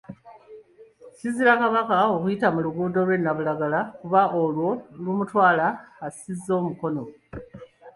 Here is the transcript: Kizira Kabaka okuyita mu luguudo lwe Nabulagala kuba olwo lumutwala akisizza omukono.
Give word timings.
Kizira 1.17 1.53
Kabaka 1.61 1.97
okuyita 2.15 2.47
mu 2.53 2.59
luguudo 2.65 2.99
lwe 3.07 3.15
Nabulagala 3.23 3.79
kuba 3.99 4.21
olwo 4.41 4.69
lumutwala 5.03 5.65
akisizza 6.05 6.51
omukono. 6.59 7.03